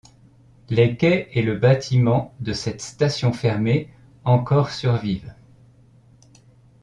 Les 0.71 0.97
quais 0.97 1.29
et 1.33 1.43
le 1.43 1.57
bâtiment 1.59 2.33
de 2.39 2.53
cette 2.53 2.81
station 2.81 3.33
fermée 3.33 3.87
encore 4.23 4.71
survivent. 4.71 5.35